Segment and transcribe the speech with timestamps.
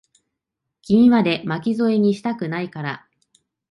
[0.81, 3.07] 君まで、巻き添えにしたくないから。